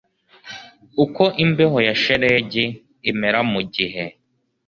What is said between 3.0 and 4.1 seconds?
imera mu gihe